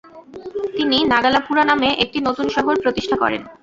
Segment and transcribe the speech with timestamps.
[0.75, 3.41] তিনি নাগালাপুরা নামে একটি নতুন শহর প্রতিষ্ঠা করেন।